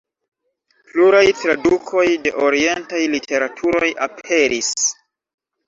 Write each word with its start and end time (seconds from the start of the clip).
Pluraj 0.93 1.21
tradukoj 1.41 2.07
de 2.25 2.33
orientaj 2.47 3.03
literaturoj 3.13 3.93
aperis. 4.09 4.75